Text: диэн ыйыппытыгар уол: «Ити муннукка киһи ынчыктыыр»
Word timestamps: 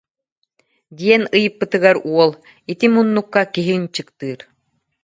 диэн 0.97 1.23
ыйыппытыгар 1.37 1.97
уол: 2.11 2.31
«Ити 2.71 2.87
муннукка 2.93 3.41
киһи 3.53 3.71
ынчыктыыр» 3.79 4.39